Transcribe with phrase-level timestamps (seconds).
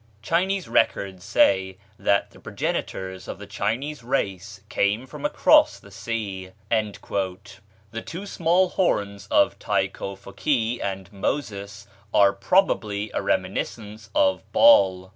[0.23, 6.49] Chinese records say that the progenitors of the Chinese race came from across the sea."
[6.71, 11.85] The two small horns of Tai Ko Fokee and Moses
[12.15, 15.09] are probably a reminiscence of Baal.